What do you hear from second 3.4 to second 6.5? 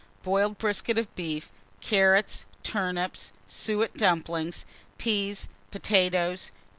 suet dumplings, peas, potatoes.